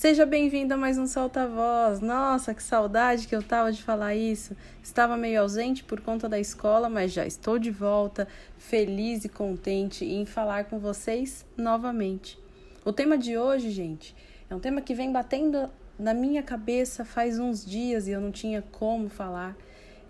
Seja 0.00 0.24
bem-vindo 0.24 0.72
a 0.72 0.78
mais 0.78 0.96
um 0.96 1.06
Solta 1.06 1.46
Voz. 1.46 2.00
Nossa, 2.00 2.54
que 2.54 2.62
saudade 2.62 3.28
que 3.28 3.36
eu 3.36 3.42
tava 3.42 3.70
de 3.70 3.82
falar 3.82 4.14
isso. 4.14 4.56
Estava 4.82 5.14
meio 5.14 5.42
ausente 5.42 5.84
por 5.84 6.00
conta 6.00 6.26
da 6.26 6.40
escola, 6.40 6.88
mas 6.88 7.12
já 7.12 7.26
estou 7.26 7.58
de 7.58 7.70
volta, 7.70 8.26
feliz 8.56 9.26
e 9.26 9.28
contente 9.28 10.06
em 10.06 10.24
falar 10.24 10.64
com 10.64 10.78
vocês 10.78 11.44
novamente. 11.54 12.38
O 12.82 12.94
tema 12.94 13.18
de 13.18 13.36
hoje, 13.36 13.68
gente, 13.68 14.16
é 14.48 14.54
um 14.54 14.58
tema 14.58 14.80
que 14.80 14.94
vem 14.94 15.12
batendo 15.12 15.68
na 15.98 16.14
minha 16.14 16.42
cabeça 16.42 17.04
faz 17.04 17.38
uns 17.38 17.62
dias 17.62 18.08
e 18.08 18.12
eu 18.12 18.22
não 18.22 18.30
tinha 18.30 18.64
como 18.72 19.10
falar. 19.10 19.54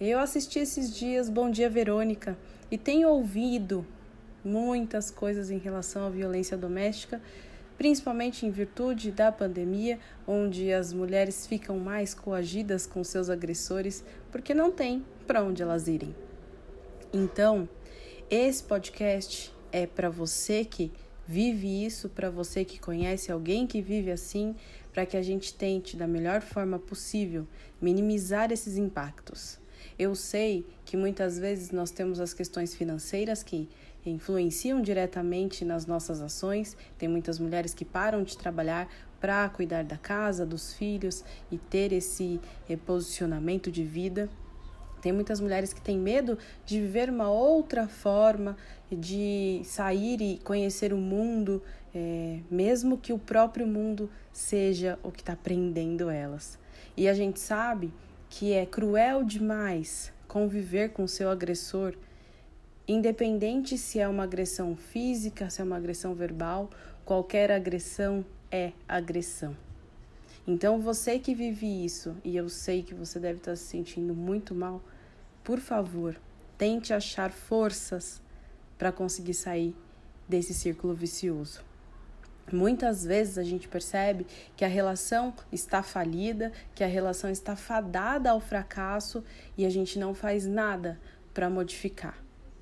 Eu 0.01 0.21
assisti 0.21 0.61
esses 0.61 0.95
dias 0.95 1.29
Bom 1.29 1.51
Dia 1.51 1.69
Verônica 1.69 2.39
e 2.71 2.79
tenho 2.79 3.09
ouvido 3.09 3.85
muitas 4.45 5.11
coisas 5.11 5.51
em 5.51 5.59
relação 5.59 6.07
à 6.07 6.11
violência 6.11 6.57
doméstica 6.57 7.21
principalmente 7.81 8.45
em 8.45 8.51
virtude 8.51 9.11
da 9.11 9.33
pandemia, 9.33 9.99
onde 10.27 10.71
as 10.71 10.93
mulheres 10.93 11.47
ficam 11.47 11.79
mais 11.79 12.13
coagidas 12.13 12.87
com 12.87 13.03
seus 13.03 13.31
agressores 13.31 14.05
porque 14.31 14.53
não 14.53 14.71
tem 14.71 15.03
para 15.27 15.43
onde 15.43 15.63
elas 15.63 15.89
irem. 15.89 16.15
Então, 17.11 17.67
esse 18.29 18.63
podcast 18.63 19.51
é 19.73 19.87
para 19.87 20.11
você 20.11 20.63
que 20.63 20.93
vive 21.27 21.87
isso, 21.87 22.11
para 22.11 22.29
você 22.29 22.67
que 22.67 22.79
conhece 22.79 23.33
alguém 23.33 23.67
que 23.67 23.81
vive 23.81 24.11
assim, 24.11 24.55
para 24.93 25.07
que 25.07 25.17
a 25.17 25.23
gente 25.23 25.55
tente 25.55 25.97
da 25.97 26.07
melhor 26.07 26.43
forma 26.43 26.79
possível 26.79 27.49
minimizar 27.81 28.53
esses 28.53 28.77
impactos. 28.77 29.60
Eu 30.01 30.15
sei 30.15 30.65
que 30.87 30.97
muitas 30.97 31.39
vezes 31.39 31.73
nós 31.73 31.91
temos 31.91 32.21
as 32.21 32.33
questões 32.33 32.75
financeiras 32.75 33.43
que 33.43 33.69
influenciam 34.07 34.81
diretamente 34.81 35.63
nas 35.63 35.85
nossas 35.85 36.23
ações. 36.23 36.75
Tem 36.97 37.07
muitas 37.07 37.39
mulheres 37.39 37.75
que 37.75 37.85
param 37.85 38.23
de 38.23 38.35
trabalhar 38.35 38.89
para 39.21 39.47
cuidar 39.51 39.85
da 39.85 39.99
casa, 39.99 40.47
dos 40.47 40.73
filhos 40.73 41.23
e 41.53 41.59
ter 41.59 41.93
esse 41.93 42.41
reposicionamento 42.67 43.71
de 43.71 43.85
vida. 43.85 44.31
Tem 45.03 45.13
muitas 45.13 45.39
mulheres 45.39 45.75
que 45.75 45.83
têm 45.83 45.99
medo 45.99 46.39
de 46.65 46.81
viver 46.81 47.11
uma 47.11 47.31
outra 47.31 47.87
forma, 47.87 48.57
de 48.91 49.61
sair 49.65 50.23
e 50.23 50.39
conhecer 50.39 50.95
o 50.95 50.97
mundo, 50.97 51.63
é, 51.95 52.41
mesmo 52.51 52.97
que 52.97 53.13
o 53.13 53.19
próprio 53.19 53.67
mundo 53.67 54.09
seja 54.33 54.99
o 55.03 55.13
que 55.13 55.21
está 55.21 55.37
prendendo 55.37 56.09
elas. 56.09 56.59
E 56.97 57.07
a 57.07 57.13
gente 57.13 57.39
sabe 57.39 57.93
que 58.31 58.55
é 58.55 58.65
cruel 58.65 59.23
demais 59.23 60.11
conviver 60.27 60.91
com 60.91 61.07
seu 61.07 61.29
agressor 61.29 61.95
Independente 62.93 63.79
se 63.79 64.01
é 64.01 64.09
uma 64.09 64.25
agressão 64.25 64.75
física, 64.75 65.49
se 65.49 65.61
é 65.61 65.65
uma 65.65 65.77
agressão 65.77 66.13
verbal, 66.13 66.69
qualquer 67.05 67.53
agressão 67.53 68.27
é 68.51 68.73
agressão. 68.89 69.57
Então, 70.45 70.81
você 70.81 71.17
que 71.17 71.33
vive 71.33 71.85
isso, 71.85 72.17
e 72.25 72.37
eu 72.37 72.49
sei 72.49 72.83
que 72.83 72.93
você 72.93 73.21
deve 73.21 73.39
estar 73.39 73.55
se 73.55 73.63
sentindo 73.63 74.13
muito 74.13 74.57
mal, 74.57 74.83
por 75.45 75.61
favor, 75.61 76.21
tente 76.59 76.93
achar 76.93 77.31
forças 77.31 78.21
para 78.77 78.91
conseguir 78.91 79.35
sair 79.35 79.73
desse 80.29 80.53
círculo 80.53 80.93
vicioso. 80.93 81.70
Muitas 82.53 83.05
vezes 83.05 83.39
a 83.39 83.43
gente 83.43 83.69
percebe 83.69 84.27
que 84.57 84.65
a 84.65 84.69
relação 84.69 85.33
está 85.53 85.83
falida, 85.83 86.53
que 86.75 86.83
a 86.83 86.87
relação 86.87 87.31
está 87.31 87.55
fadada 87.55 88.31
ao 88.31 88.41
fracasso 88.41 89.25
e 89.57 89.65
a 89.65 89.71
gente 89.71 89.99
não 89.99 90.15
faz 90.15 90.47
nada 90.47 91.01
para 91.33 91.49
modificar. 91.49 92.19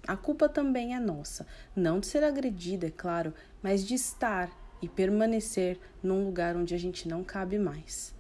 A 0.06 0.16
culpa 0.16 0.48
também 0.48 0.94
é 0.94 1.00
nossa, 1.00 1.46
não 1.74 2.00
de 2.00 2.06
ser 2.06 2.24
agredida, 2.24 2.86
é 2.86 2.90
claro, 2.90 3.32
mas 3.62 3.86
de 3.86 3.94
estar 3.94 4.50
e 4.80 4.88
permanecer 4.88 5.78
num 6.02 6.24
lugar 6.24 6.56
onde 6.56 6.74
a 6.74 6.78
gente 6.78 7.08
não 7.08 7.24
cabe 7.24 7.58
mais. 7.58 8.14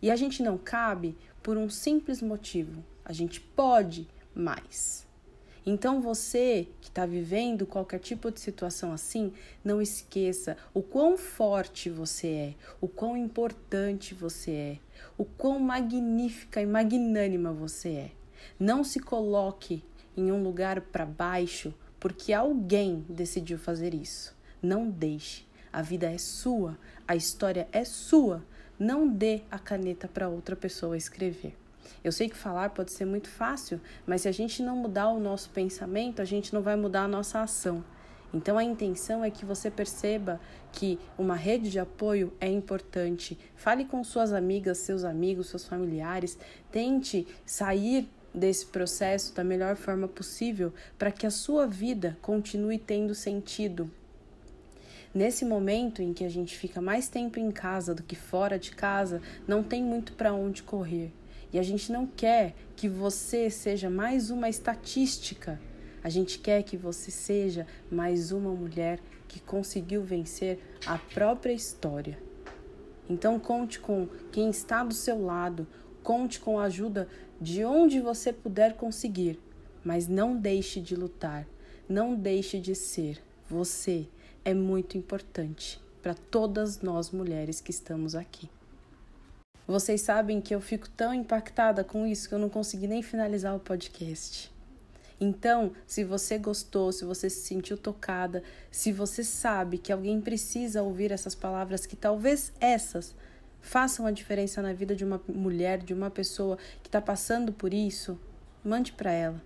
E 0.00 0.10
a 0.10 0.16
gente 0.16 0.42
não 0.42 0.56
cabe 0.56 1.16
por 1.42 1.56
um 1.56 1.68
simples 1.68 2.22
motivo: 2.22 2.84
a 3.04 3.12
gente 3.12 3.40
pode 3.40 4.08
mais. 4.34 5.07
Então 5.64 6.00
você 6.00 6.68
que 6.80 6.88
está 6.88 7.04
vivendo 7.04 7.66
qualquer 7.66 7.98
tipo 7.98 8.30
de 8.30 8.40
situação 8.40 8.92
assim, 8.92 9.32
não 9.64 9.80
esqueça 9.82 10.56
o 10.72 10.82
quão 10.82 11.16
forte 11.16 11.90
você 11.90 12.28
é, 12.28 12.54
o 12.80 12.88
quão 12.88 13.16
importante 13.16 14.14
você 14.14 14.50
é, 14.50 14.78
o 15.16 15.24
quão 15.24 15.58
magnífica 15.58 16.60
e 16.60 16.66
magnânima 16.66 17.52
você 17.52 17.88
é. 17.88 18.10
Não 18.58 18.82
se 18.82 19.00
coloque 19.00 19.84
em 20.16 20.32
um 20.32 20.42
lugar 20.42 20.80
para 20.80 21.04
baixo 21.04 21.74
porque 22.00 22.32
alguém 22.32 23.04
decidiu 23.08 23.58
fazer 23.58 23.94
isso. 23.94 24.36
Não 24.62 24.88
deixe. 24.88 25.46
A 25.72 25.82
vida 25.82 26.10
é 26.10 26.18
sua, 26.18 26.78
a 27.06 27.14
história 27.14 27.68
é 27.72 27.84
sua. 27.84 28.44
Não 28.78 29.08
dê 29.08 29.42
a 29.50 29.58
caneta 29.58 30.08
para 30.08 30.28
outra 30.28 30.56
pessoa 30.56 30.96
escrever. 30.96 31.54
Eu 32.02 32.12
sei 32.12 32.28
que 32.28 32.36
falar 32.36 32.70
pode 32.70 32.92
ser 32.92 33.04
muito 33.04 33.28
fácil, 33.28 33.80
mas 34.06 34.22
se 34.22 34.28
a 34.28 34.32
gente 34.32 34.62
não 34.62 34.76
mudar 34.76 35.08
o 35.08 35.20
nosso 35.20 35.50
pensamento, 35.50 36.22
a 36.22 36.24
gente 36.24 36.54
não 36.54 36.62
vai 36.62 36.76
mudar 36.76 37.04
a 37.04 37.08
nossa 37.08 37.40
ação. 37.40 37.84
Então 38.32 38.58
a 38.58 38.64
intenção 38.64 39.24
é 39.24 39.30
que 39.30 39.44
você 39.44 39.70
perceba 39.70 40.40
que 40.72 40.98
uma 41.16 41.34
rede 41.34 41.70
de 41.70 41.78
apoio 41.78 42.32
é 42.40 42.48
importante. 42.48 43.38
Fale 43.56 43.84
com 43.84 44.04
suas 44.04 44.32
amigas, 44.32 44.78
seus 44.78 45.02
amigos, 45.02 45.48
seus 45.48 45.66
familiares. 45.66 46.38
Tente 46.70 47.26
sair 47.46 48.08
desse 48.34 48.66
processo 48.66 49.34
da 49.34 49.42
melhor 49.42 49.76
forma 49.76 50.06
possível 50.06 50.72
para 50.98 51.10
que 51.10 51.26
a 51.26 51.30
sua 51.30 51.66
vida 51.66 52.18
continue 52.20 52.78
tendo 52.78 53.14
sentido. 53.14 53.90
Nesse 55.14 55.44
momento 55.44 56.02
em 56.02 56.12
que 56.12 56.22
a 56.22 56.28
gente 56.28 56.56
fica 56.56 56.82
mais 56.82 57.08
tempo 57.08 57.38
em 57.40 57.50
casa 57.50 57.94
do 57.94 58.02
que 58.02 58.14
fora 58.14 58.58
de 58.58 58.72
casa, 58.72 59.22
não 59.46 59.62
tem 59.62 59.82
muito 59.82 60.12
para 60.12 60.34
onde 60.34 60.62
correr. 60.62 61.10
E 61.52 61.58
a 61.58 61.62
gente 61.62 61.90
não 61.90 62.06
quer 62.06 62.54
que 62.76 62.88
você 62.88 63.48
seja 63.48 63.88
mais 63.88 64.30
uma 64.30 64.48
estatística. 64.48 65.60
A 66.02 66.08
gente 66.08 66.38
quer 66.38 66.62
que 66.62 66.76
você 66.76 67.10
seja 67.10 67.66
mais 67.90 68.32
uma 68.32 68.50
mulher 68.50 69.00
que 69.26 69.40
conseguiu 69.40 70.02
vencer 70.02 70.58
a 70.86 70.98
própria 70.98 71.52
história. 71.52 72.18
Então 73.08 73.38
conte 73.38 73.80
com 73.80 74.06
quem 74.30 74.50
está 74.50 74.84
do 74.84 74.94
seu 74.94 75.20
lado, 75.20 75.66
conte 76.02 76.38
com 76.38 76.58
a 76.58 76.64
ajuda 76.64 77.08
de 77.40 77.64
onde 77.64 78.00
você 78.00 78.32
puder 78.32 78.76
conseguir, 78.76 79.40
mas 79.82 80.06
não 80.06 80.36
deixe 80.36 80.80
de 80.80 80.94
lutar, 80.94 81.46
não 81.88 82.14
deixe 82.14 82.60
de 82.60 82.74
ser. 82.74 83.22
Você 83.48 84.06
é 84.44 84.52
muito 84.52 84.98
importante 84.98 85.80
para 86.02 86.14
todas 86.14 86.82
nós 86.82 87.10
mulheres 87.10 87.60
que 87.60 87.70
estamos 87.70 88.14
aqui. 88.14 88.50
Vocês 89.68 90.00
sabem 90.00 90.40
que 90.40 90.54
eu 90.54 90.62
fico 90.62 90.88
tão 90.88 91.12
impactada 91.12 91.84
com 91.84 92.06
isso 92.06 92.26
que 92.26 92.34
eu 92.34 92.38
não 92.38 92.48
consegui 92.48 92.86
nem 92.86 93.02
finalizar 93.02 93.54
o 93.54 93.60
podcast. 93.60 94.50
Então, 95.20 95.72
se 95.86 96.04
você 96.04 96.38
gostou, 96.38 96.90
se 96.90 97.04
você 97.04 97.28
se 97.28 97.42
sentiu 97.42 97.76
tocada, 97.76 98.42
se 98.70 98.90
você 98.90 99.22
sabe 99.22 99.76
que 99.76 99.92
alguém 99.92 100.22
precisa 100.22 100.82
ouvir 100.82 101.12
essas 101.12 101.34
palavras, 101.34 101.84
que 101.84 101.94
talvez 101.94 102.50
essas 102.58 103.14
façam 103.60 104.06
a 104.06 104.10
diferença 104.10 104.62
na 104.62 104.72
vida 104.72 104.96
de 104.96 105.04
uma 105.04 105.20
mulher, 105.28 105.82
de 105.82 105.92
uma 105.92 106.10
pessoa 106.10 106.56
que 106.82 106.88
está 106.88 107.02
passando 107.02 107.52
por 107.52 107.74
isso, 107.74 108.18
mande 108.64 108.92
para 108.92 109.12
ela. 109.12 109.42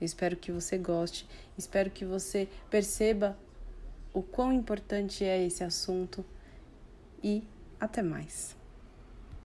Eu 0.00 0.04
espero 0.04 0.36
que 0.36 0.52
você 0.52 0.78
goste, 0.78 1.26
espero 1.58 1.90
que 1.90 2.04
você 2.04 2.48
perceba 2.70 3.36
o 4.14 4.22
quão 4.22 4.52
importante 4.52 5.24
é 5.24 5.44
esse 5.44 5.64
assunto 5.64 6.24
e 7.20 7.42
até 7.80 8.00
mais. 8.00 8.55